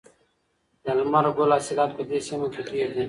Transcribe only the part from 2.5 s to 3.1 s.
کې ډیر دي.